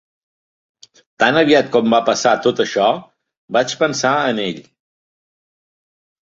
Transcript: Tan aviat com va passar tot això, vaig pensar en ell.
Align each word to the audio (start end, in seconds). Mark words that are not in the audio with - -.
Tan 1.23 1.35
aviat 1.41 1.69
com 1.75 1.93
va 1.95 1.99
passar 2.07 2.31
tot 2.45 2.63
això, 2.65 2.87
vaig 3.59 3.77
pensar 3.83 4.15
en 4.33 4.41
ell. 4.47 4.65